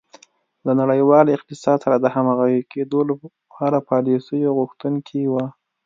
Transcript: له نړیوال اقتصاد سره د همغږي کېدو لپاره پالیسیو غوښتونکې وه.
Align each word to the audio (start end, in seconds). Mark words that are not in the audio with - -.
له 0.65 0.71
نړیوال 0.81 1.25
اقتصاد 1.35 1.77
سره 1.85 1.95
د 1.99 2.05
همغږي 2.15 2.61
کېدو 2.71 2.99
لپاره 3.09 3.77
پالیسیو 3.89 4.55
غوښتونکې 4.59 5.21
وه. 5.33 5.45